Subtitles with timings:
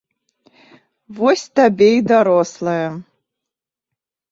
[1.19, 2.87] Вось табе і дарослая!